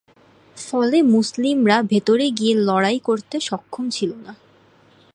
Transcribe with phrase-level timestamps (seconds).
[0.57, 4.33] ফলে মুসলিমরা ভেতরে গিয়ে লড়াই করতে সক্ষম ছিল না।